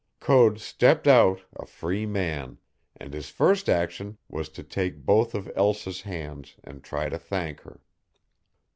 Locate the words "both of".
5.05-5.47